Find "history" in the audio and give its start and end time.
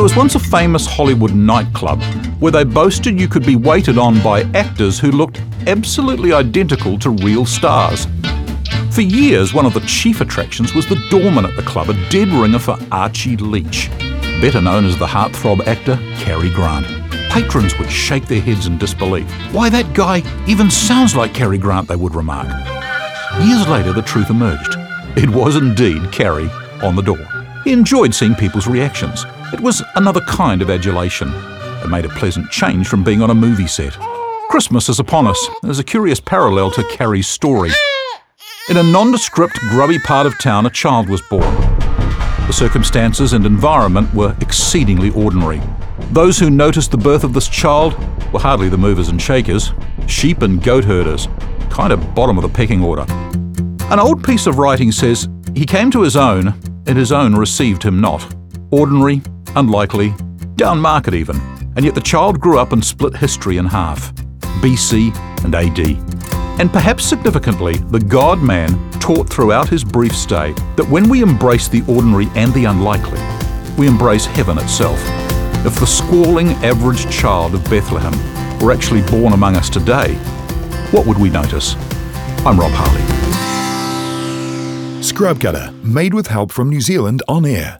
63.16-63.56